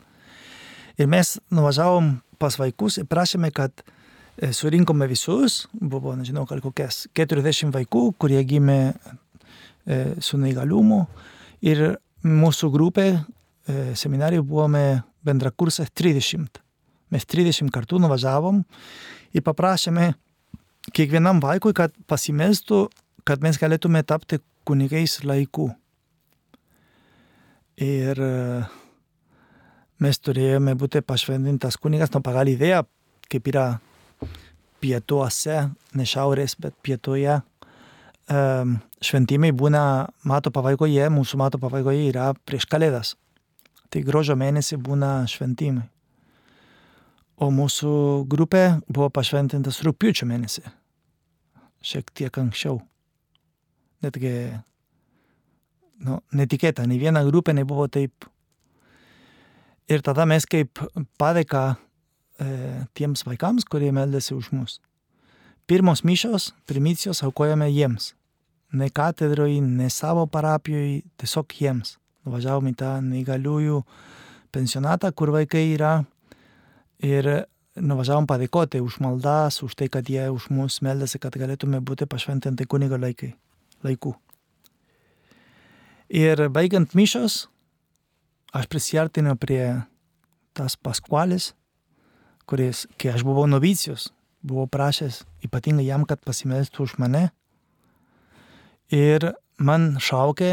[0.96, 7.72] Ir mes nuvažiavom pas vaikus ir prašėme, kad e, surinkome visus, buvo, nežinau, kokias 40
[7.74, 11.04] vaikų, kurie gimė e, su neįgalumu.
[11.66, 13.18] Ir mūsų grupė e,
[13.98, 14.84] seminarijų buvome
[15.26, 16.60] bendrakursas 30.
[17.14, 18.62] Mes 30 kartų nuvažiavom
[19.36, 20.12] ir paprašėme
[20.96, 22.86] kiekvienam vaikui, kad pasimelstų,
[23.26, 25.70] kad mes galėtume tapti kunigais laiku.
[27.82, 28.66] Ir uh,
[30.02, 32.82] mes turėjome būti pašventintas kunigas, nu pagal idėją,
[33.30, 33.66] kaip yra
[34.82, 37.40] pietuose, ne šiaurės, bet pietuoje.
[38.26, 39.82] Um, šventimai būna
[40.24, 43.14] mato pabaigoje, mūsų mato pabaigoje yra prieš kalėdas.
[43.92, 45.86] Tai gruodžio mėnesį būna šventimai.
[47.36, 47.90] O mūsų
[48.32, 50.64] grupė buvo pašventintas rūpiučio mėnesį.
[51.84, 52.80] Šiek tiek anksčiau.
[54.02, 54.32] Netgi,
[56.06, 58.26] nu, netikėta, nei viena grupė nebuvo taip
[59.86, 60.80] Ir tada mes kaip
[61.18, 61.76] padėka
[62.42, 62.46] e,
[62.98, 64.80] tiems vaikams, kurie meldėsi už mus.
[65.70, 68.12] Pirmos mišios, primicijos aukojame jiems.
[68.72, 71.96] Ne katedroje, ne savo parapijoje, tiesiog jiems.
[72.26, 73.82] Nuvažiavom į tą neįgaliųjų
[74.54, 76.00] pensionatą, kur vaikai yra.
[77.04, 82.08] Ir nuvažiavom padėkoti už maldas, už tai, kad jie už mus meldėsi, kad galėtume būti
[82.08, 83.34] pašventinti kunigo laikai,
[83.84, 84.14] laikų.
[86.16, 87.46] Ir baigiant mišos,
[88.54, 89.74] aš prisartinau prie
[90.56, 91.52] tas paskualis,
[92.46, 94.12] kuris, kai aš buvau novicijus,
[94.46, 97.28] buvau prašęs ypatingai jam, kad pasimelstų už mane.
[98.94, 100.52] Ir man šaukė,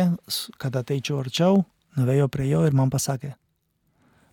[0.62, 1.64] kad ateičiau arčiau,
[2.00, 3.36] nuvėjo prie jo ir man pasakė,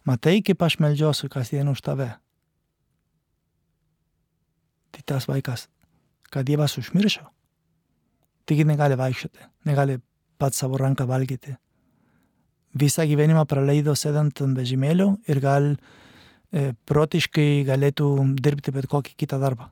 [0.08, 2.08] matai, kaip aš melžiuosi kasdien už tave.
[4.90, 5.68] Tai tas vaikas,
[6.32, 7.26] kad Dievas užmiršo,
[8.48, 10.00] taigi negali vaikščioti, negali
[10.40, 11.58] pats savo ranką valgyti
[12.74, 19.40] visą gyvenimą praleido sėdant ant vežimėlio ir gal e, protiškai galėtų dirbti bet kokį kitą
[19.42, 19.70] darbą.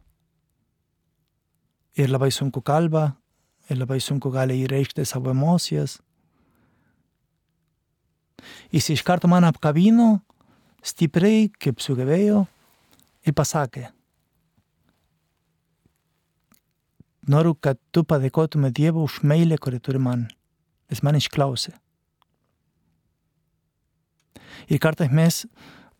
[1.98, 3.14] Ir labai sunku kalba,
[3.68, 5.98] ir labai sunku gali įreikšti savo emocijas.
[8.72, 10.18] Jis iš karto man apkabino
[10.84, 12.44] stipriai, kaip sugebėjo,
[13.26, 13.88] ir pasakė,
[17.28, 20.26] noriu, kad tu padėkotume Dievui už meilę, kuri turi man.
[20.88, 21.74] Jis man išklausė.
[24.68, 25.44] Ir kartais mes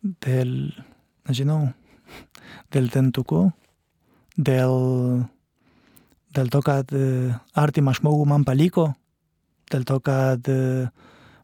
[0.01, 0.51] dėl,
[1.29, 1.71] nežinau,
[2.73, 3.43] dėl tentukų,
[4.37, 4.75] dėl,
[6.35, 6.91] dėl to, kad
[7.57, 8.91] artimą žmogų man paliko,
[9.71, 10.49] dėl to, kad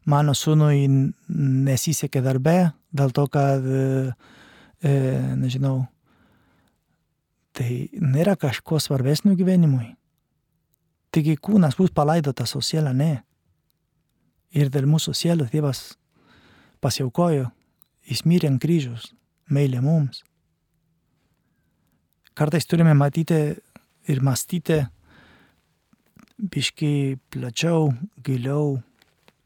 [0.06, 0.86] mano sūnui
[1.66, 2.56] nesisekė darbe,
[2.96, 4.94] dėl to, kad, e,
[5.36, 5.86] nežinau,
[7.56, 9.94] tai nėra kažko svarbesnio gyvenimui.
[11.14, 13.22] Taigi kūnas bus palaidotas, o siela ne.
[14.56, 15.96] Ir dėl mūsų sielos Dievas
[16.84, 17.48] pasiaukojo,
[18.06, 19.10] jis mirė ant kryžiaus,
[19.50, 20.22] meilė mums.
[22.36, 23.56] Kartais turime matyti
[24.08, 24.80] ir mąstyti
[26.36, 27.90] biškai plačiau,
[28.24, 28.78] giliau,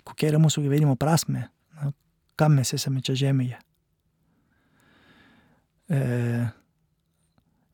[0.07, 1.46] kokia yra mūsų gyvenimo prasme,
[1.79, 1.92] na,
[2.38, 3.61] kam mes esame čia žemėje.
[5.90, 6.01] E,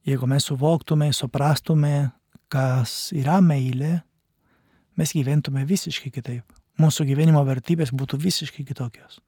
[0.08, 2.10] jeigu mes suvoktume, suprastume,
[2.52, 3.98] kas yra meilė,
[4.96, 6.44] mes gyventume visiškai kitaip.
[6.80, 9.20] Mūsų gyvenimo vertybės būtų visiškai kitokios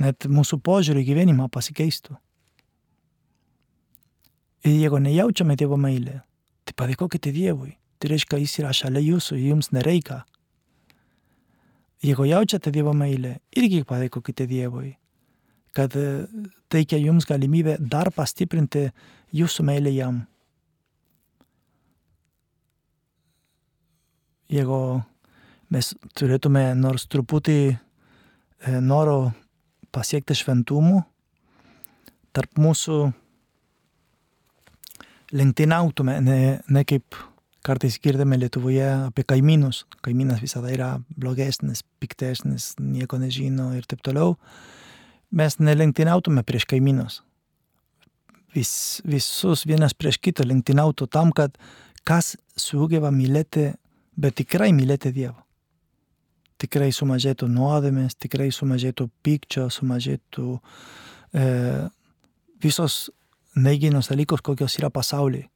[0.00, 2.16] net mūsų požiūrį gyvenimą pasikeistų.
[4.64, 6.20] Ir jeigu nejaučiame Dievo meilę,
[6.64, 7.76] tai padėkokite Dievui.
[8.00, 10.22] Tai reiškia, jis yra šalia jūsų, jums nereikia.
[12.04, 14.94] Jeigu jaučiate Dievo meilę, irgi padėkokite Dievui,
[15.76, 15.96] kad
[16.72, 18.88] teikia jums galimybę dar pastiprinti
[19.36, 20.22] jūsų meilę jam.
[24.50, 25.00] jeigu
[25.70, 27.76] mes turėtume nors truputį e,
[28.82, 29.32] noro
[29.94, 31.02] pasiekti šventumų,
[32.34, 32.98] tarp mūsų
[35.36, 36.38] lenktyniautume, ne,
[36.68, 37.16] ne kaip
[37.66, 39.84] kartais girdime Lietuvoje apie kaimynus.
[40.04, 44.36] Kaimynas visada yra blogesnis, piktesnis, nieko nežino ir taip toliau.
[45.30, 47.20] Mes nelenktyniautume prieš kaimynus.
[48.54, 48.72] Vis,
[49.06, 51.54] visus vienas prieš kitą lenktyniautų tam, kad
[52.04, 53.70] kas sugeba mylėti,
[54.18, 55.38] bet tikrai mylėti Dievą.
[56.60, 60.58] Tikrai sumažėtų nuodėmės, tikrai sumažėtų pykčio, sumažėtų
[61.32, 61.44] e,
[62.60, 63.06] visos
[63.56, 65.48] neiginos dalykus, kokios yra pasaulyje.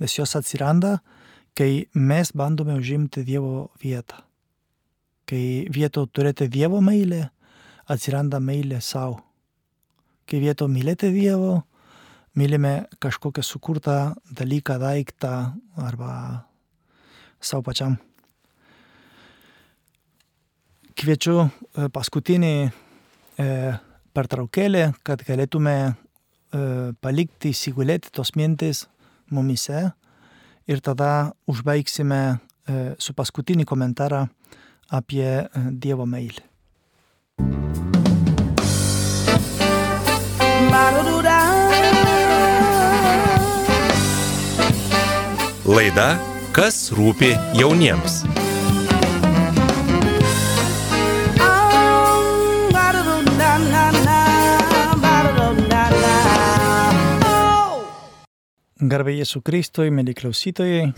[0.00, 0.98] Nes jos atsiranda,
[1.54, 4.22] kai mes bandome užimti Dievo vietą.
[5.28, 7.28] Kai vieto turėti Dievo meilę,
[7.88, 9.20] atsiranda meilė savo.
[10.26, 11.62] Kai vieto mylėti Dievo,
[12.34, 16.12] mylime kažkokią sukurtą dalyką, daiktą arba
[17.40, 17.98] savo pačiam.
[20.96, 21.48] Kviečiu
[21.92, 23.46] paskutinį e,
[24.12, 25.94] pertraukėlį, kad galėtume
[27.00, 28.86] palikti įsigulėti tos mintis
[29.32, 29.92] mumise
[30.68, 34.26] ir tada užbaigsime e, su paskutinį komentarą
[34.92, 36.44] apie e, Dievo meilę.
[45.72, 46.18] Laida
[46.52, 48.31] Kas rūpi jauniems.
[58.82, 60.88] Garbė Jėzų Kristui, mėly klausytojai,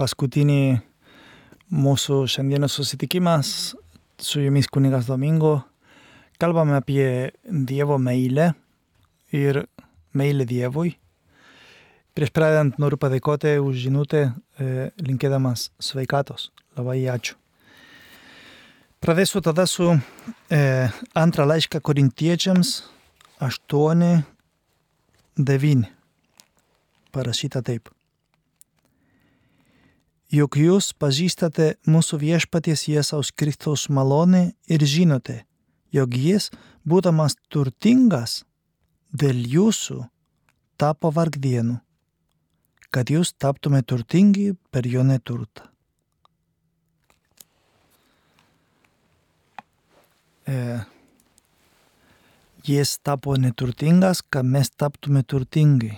[0.00, 0.78] paskutinį
[1.76, 3.50] mūsų šiandienos susitikimas
[4.16, 5.58] su jumis kunigas Domingo.
[6.40, 8.54] Kalbame apie Dievo meilę
[9.36, 9.60] ir
[10.16, 10.94] meilę Dievui.
[12.16, 14.24] Prieš pradedant noriu padėkoti už žinutę,
[14.56, 16.48] e, linkėdamas sveikatos.
[16.80, 17.36] Labai ačiū.
[19.04, 22.78] Pradėsiu tada su e, antrą laišką korintiečiams
[23.44, 24.22] 8,
[25.36, 25.90] 9
[27.12, 27.90] parašyta taip.
[30.32, 35.42] Juk jūs pažįstate mūsų viešpaties Jėzaus Kristaus malonę ir žinote,
[35.92, 36.46] jog jis,
[36.88, 38.38] būdamas turtingas,
[39.12, 39.98] dėl jūsų
[40.80, 41.76] tapo vargdienu,
[42.88, 45.68] kad jūs taptume turtingi per jo neturtą.
[50.48, 50.80] E,
[52.64, 55.92] jis tapo neturtingas, kad mes taptume turtingi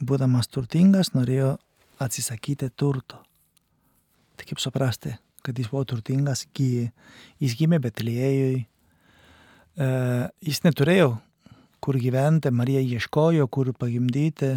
[0.00, 1.56] būdamas turtingas, norėjo
[2.02, 3.22] atsisakyti turto.
[4.36, 8.66] Tai kaip suprasti, kad jis buvo turtingas, jis gimė Betlėjui,
[9.76, 9.88] e,
[10.44, 11.14] jis neturėjo
[11.80, 14.56] kur gyventi, Marija ieškojo, kur pagimdyti,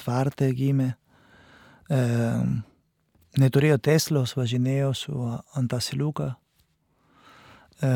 [0.00, 0.88] tvartė gimė,
[1.88, 2.00] e,
[3.38, 6.32] neturėjo Teslos, važinėjo su ant asiliuką,
[7.80, 7.92] e,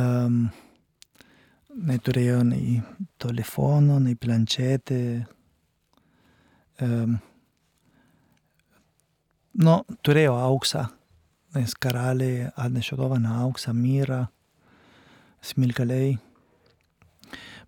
[1.90, 2.79] neturėjo nei
[3.18, 5.38] telefono, nei planšetė, um,
[9.59, 9.75] nu,
[10.07, 10.87] turėjo auksą,
[11.57, 14.27] nes karaliai atnešė dovaną auksą, myrą,
[15.43, 16.17] smilkaliai.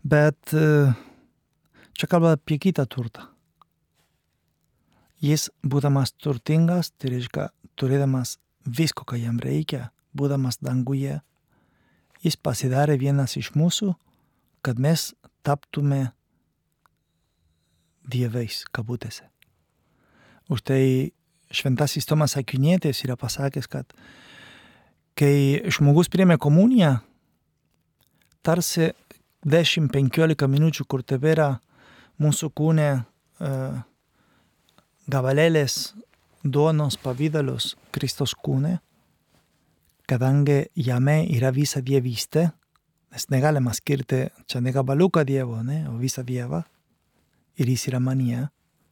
[0.00, 0.94] Bet uh,
[1.98, 3.26] čia kalba apie kitą turtą.
[5.20, 11.18] Jis, būdamas turtingas, tai reiškia, turėdamas visko, ką jam reikia, būdamas danguje,
[12.24, 13.92] jis pasidarė vienas iš mūsų,
[14.64, 15.10] kad mes
[15.44, 16.10] taptume
[18.10, 19.26] dievais, kabutėse.
[20.50, 20.82] Už tai
[21.54, 23.94] šventasis Tomas Akinietis yra pasakęs, kad
[25.18, 26.96] kai žmogus priemė komuniją,
[28.46, 28.90] tarsi
[29.46, 31.52] 10-15 minučių, kur tebėra
[32.20, 33.80] mūsų kūne uh,
[35.10, 35.94] gabalėlės
[36.44, 38.78] duonos pavydalus Kristos kūne,
[40.08, 42.48] kadangi jame yra visa dievystė,
[43.10, 46.62] nes negalima skirti čia ne gabaliuką Dievo, ne, o visą Dievą,
[47.60, 48.46] ir jis yra manyje,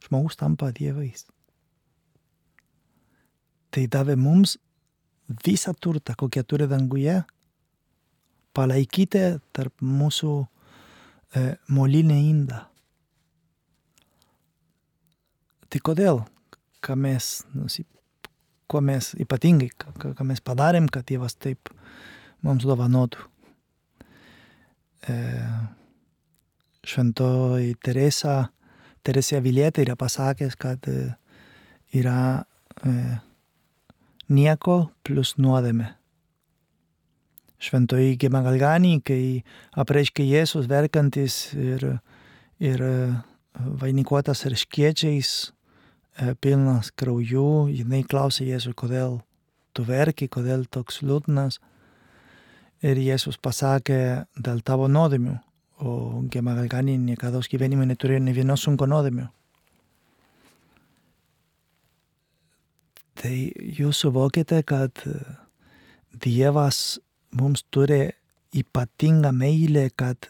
[0.05, 1.25] žmogus tampa dievais.
[3.69, 4.57] Tai davė mums
[5.45, 7.19] visą turtą, kokią turi danguje,
[8.57, 9.21] palaikyti
[9.53, 12.63] tarp mūsų e, molinę indą.
[15.69, 16.23] Tai kodėl,
[16.81, 17.85] ką mes, nusi,
[18.69, 21.69] ko mes ypatingai, ką, ką mes padarėm, kad Dievas taip
[22.45, 23.21] mums dovanotų.
[25.09, 25.17] E,
[26.89, 28.47] šventoji Teresa
[29.05, 31.13] Teresė Avilietė yra pasakęs, kad e,
[31.95, 32.43] yra
[32.85, 32.93] e,
[34.29, 35.93] nieko plus nuodėme.
[37.59, 39.23] Šventoji Gemagalganį, kai
[39.79, 41.85] apreiškė Jėzus verkantis ir,
[42.63, 42.93] ir e,
[43.81, 49.19] vainikuotas erškiečiais e, pilnas kraujų, jinai klausė Jėzų, kodėl
[49.75, 51.59] tu verki, kodėl toks liūdnas.
[52.79, 55.35] Ir Jėzus pasakė, dėl tavo nuodėmių,
[55.79, 59.27] o Gemagalgani niekada gyvenime neturėjo ne vieno sunko nuodėmių.
[63.19, 63.35] Tai
[63.79, 65.01] jūs suvokite, kad
[66.23, 66.99] Dievas
[67.35, 68.09] mums turi
[68.55, 70.29] ypatingą meilę, kad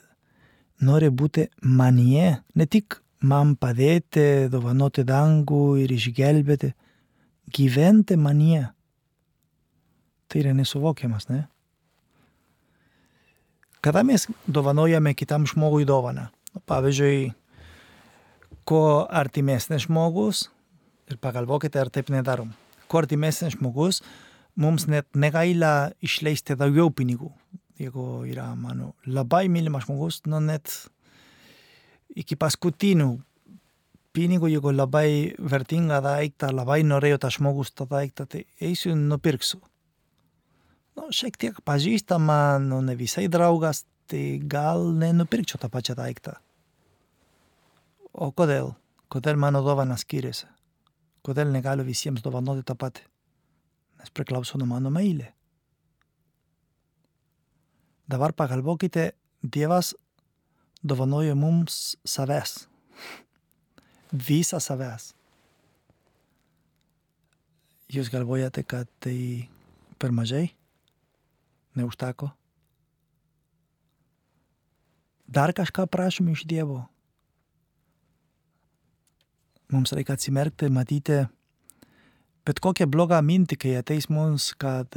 [0.81, 6.73] nori būti manie, ne tik man padėti, dovanoti dangų ir išgelbėti,
[7.55, 8.67] gyventi manie.
[10.29, 11.45] Tai yra nesuvokiamas, ne?
[13.81, 16.25] Kada mes dovanojame kitam žmogui dovaną?
[16.67, 17.29] Pavyzdžiui,
[18.67, 20.49] kuo artimesnis žmogus,
[21.07, 22.51] ir pagalvokite, ar taip nedarom,
[22.91, 24.01] kuo artimesnis žmogus,
[24.59, 27.31] mums net negaila išleisti daugiau pinigų.
[27.79, 30.73] Jeigu yra mano labai mylimas žmogus, nu net
[32.19, 33.13] iki paskutinių
[34.11, 39.61] pinigų, jeigu labai vertingą daiktą, labai norėjau tą žmogus tą daiktą, tai eisiu ir nupirksiu.
[40.99, 46.33] Nu, šiek tiek pažįstama, nu, ne visai draugas, tai gal nenupirkčiau tą pačią daiktą.
[48.11, 48.73] O kodėl?
[49.07, 50.49] Kodėl mano dovanas skiriasi?
[51.23, 53.05] Kodėl negaliu visiems dovanoti tą patį?
[54.01, 55.29] Nes priklauso nuo mano meilė.
[58.09, 59.93] Dabar pagalvokite, Dievas
[60.83, 62.65] dovanoja mums savęs.
[64.27, 65.13] Visą savęs.
[67.89, 69.47] Jūs galvojate, kad tai
[69.95, 70.49] per mažai?
[71.79, 72.29] Neužteko?
[75.29, 76.83] Dar kažką prašom iš Dievo.
[79.69, 81.23] Mums reikia atsimerkti, matyti
[82.49, 84.95] bet kokią blogą mintį, kai ateis mums, kad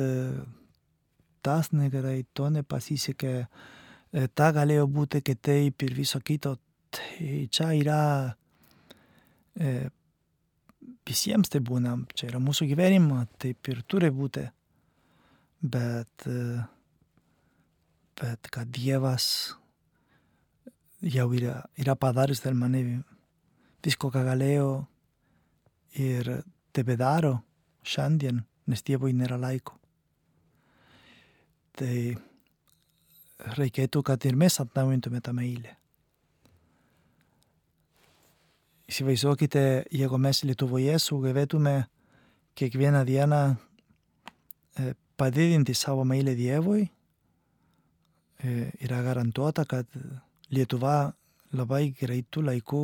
[1.45, 3.33] tas negerai, to nepasisekė,
[4.39, 6.57] ta galėjo būti kitaip ir viso kito.
[6.93, 8.01] Tai čia yra
[9.57, 9.89] e,
[11.09, 14.45] visiems tai būna, čia yra mūsų gyvenimo, taip ir turi būti.
[15.63, 16.27] Bet,
[18.19, 19.27] bet kad Dievas
[21.03, 22.83] jau yra, yra padaręs dėl mane
[23.83, 24.71] visko, ką galėjo
[26.03, 26.31] ir
[26.75, 27.37] tebe daro
[27.87, 29.79] šiandien, nes Dievui nėra laiko.
[31.79, 31.97] Tai
[33.59, 35.77] reikėtų, kad ir mes atnaujintume tą meilę.
[38.93, 41.87] Įsivaizduokite, jeigu mes Lietuvoje sugebėtume
[42.59, 43.43] kiekvieną dieną
[45.23, 46.83] padidinti savo meilę Dievui,
[48.83, 49.87] yra garantuota, kad
[50.51, 51.13] Lietuva
[51.55, 52.83] labai greitų laikų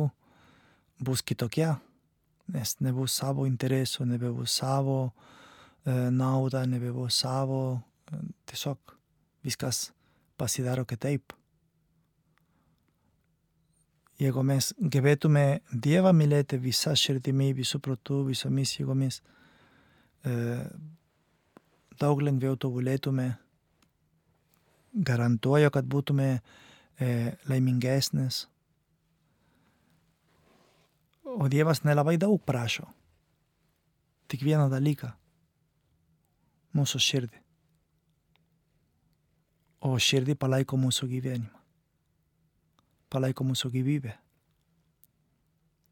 [1.03, 1.73] bus kitokia,
[2.49, 5.11] nes nebus savo interesų, nebebus savo
[5.85, 7.81] naudą, nebebus savo,
[8.49, 8.95] tiesiog
[9.45, 9.89] viskas
[10.39, 11.33] pasidaro kitaip.
[14.19, 19.21] Jeigu mes gebėtume Dievą mylėti visą širdimi, visų protų, visomis jėgomis,
[21.99, 23.27] daug lengviau tobulėtume,
[24.93, 26.29] garantuoju, kad būtume
[27.49, 28.47] laimingesnis.
[31.29, 32.87] O Dievas nelabai daug prašo.
[34.29, 35.11] Tik vieną dalyką-
[36.77, 37.39] mūsų širdį.
[39.81, 41.59] O širdį palaiko mūsų gyvenimą.
[43.09, 44.13] Palaiko mūsų gyvybę.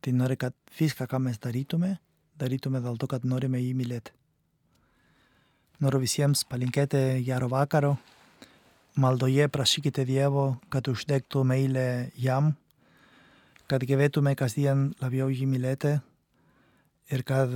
[0.02, 1.98] Tai nori, kad viską, ką mes darytume,
[2.38, 4.12] darytume dėl to, kad norime jį mylėti.
[5.78, 7.92] Noriu visiems palinkėti gero vakaro.
[8.98, 12.56] Maldoje prašykite Dievo, kad uždegtų meilę jam,
[13.70, 15.92] kad gebėtume kasdien labiau jį mylėti
[17.14, 17.54] ir kad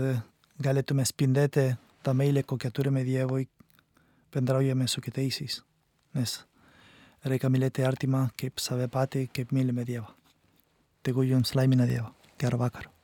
[0.62, 1.72] galėtume spindėti
[2.06, 3.48] tą meilę, kokią turime Dievui,
[4.30, 5.64] bendraujame su kitaisiais.
[6.14, 6.38] Nes
[7.26, 10.14] reikia mylėti artimą kaip save patį, kaip mylime Dievą.
[11.02, 12.14] Tegu jums laimina Dievą.
[12.38, 13.01] Gero vakaro.